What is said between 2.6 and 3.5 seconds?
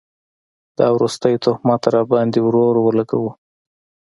اولګوو